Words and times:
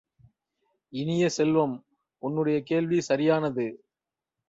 இனிய 0.93 1.29
செல்வ, 1.29 1.65
உன்னுடைய 2.23 2.59
கேள்வி 2.63 3.01
சரியானது! 3.01 3.67